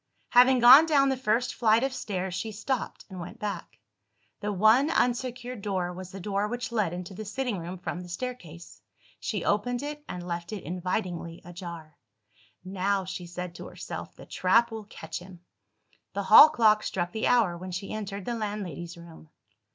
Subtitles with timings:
[0.29, 3.77] Having gone down the first flight of stairs, she stopped and went back.
[4.39, 8.09] The one unsecured door, was the door which led into the sitting room from the
[8.09, 8.81] staircase.
[9.19, 11.99] She opened it and left it invitingly ajar.
[12.65, 15.41] "Now," she said to herself, "the trap will catch him!"
[16.13, 19.29] The hall clock struck the hour when she entered the landlady's room.